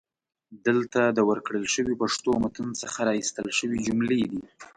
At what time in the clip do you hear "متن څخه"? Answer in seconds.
2.43-2.99